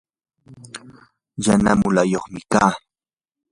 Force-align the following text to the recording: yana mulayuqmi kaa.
yana 1.45 1.71
mulayuqmi 1.81 2.41
kaa. 2.51 2.71